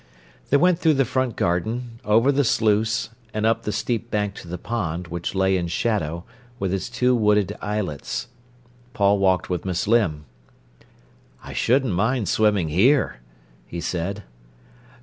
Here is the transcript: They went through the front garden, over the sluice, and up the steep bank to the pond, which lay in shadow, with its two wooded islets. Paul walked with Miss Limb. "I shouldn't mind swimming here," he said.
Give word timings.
They 0.49 0.57
went 0.57 0.79
through 0.79 0.95
the 0.95 1.05
front 1.05 1.35
garden, 1.35 1.99
over 2.03 2.31
the 2.31 2.43
sluice, 2.43 3.11
and 3.35 3.45
up 3.45 3.61
the 3.61 3.71
steep 3.71 4.09
bank 4.09 4.33
to 4.37 4.47
the 4.47 4.57
pond, 4.57 5.09
which 5.09 5.35
lay 5.35 5.55
in 5.55 5.67
shadow, 5.67 6.23
with 6.57 6.73
its 6.73 6.89
two 6.89 7.15
wooded 7.15 7.55
islets. 7.61 8.27
Paul 8.95 9.19
walked 9.19 9.51
with 9.51 9.63
Miss 9.63 9.87
Limb. 9.87 10.25
"I 11.43 11.53
shouldn't 11.53 11.93
mind 11.93 12.29
swimming 12.29 12.69
here," 12.69 13.19
he 13.67 13.79
said. 13.79 14.23